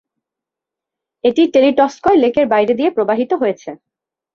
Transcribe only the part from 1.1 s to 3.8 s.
এটি টেলিটস্কয় লেকের বাইরে দিয়ে প্রবাহিত হয়েছে।